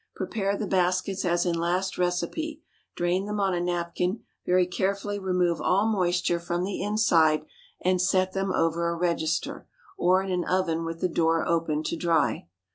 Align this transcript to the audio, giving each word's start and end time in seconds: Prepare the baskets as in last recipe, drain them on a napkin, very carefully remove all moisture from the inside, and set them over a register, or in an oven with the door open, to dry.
Prepare 0.15 0.57
the 0.57 0.65
baskets 0.65 1.23
as 1.25 1.45
in 1.45 1.53
last 1.53 1.95
recipe, 1.99 2.59
drain 2.95 3.27
them 3.27 3.39
on 3.39 3.53
a 3.53 3.61
napkin, 3.61 4.23
very 4.47 4.65
carefully 4.65 5.19
remove 5.19 5.61
all 5.61 5.85
moisture 5.87 6.39
from 6.39 6.63
the 6.63 6.81
inside, 6.81 7.45
and 7.81 8.01
set 8.01 8.33
them 8.33 8.51
over 8.51 8.89
a 8.89 8.95
register, 8.97 9.67
or 9.99 10.23
in 10.23 10.31
an 10.31 10.43
oven 10.45 10.85
with 10.85 11.01
the 11.01 11.07
door 11.07 11.47
open, 11.47 11.83
to 11.83 11.95
dry. 11.95 12.47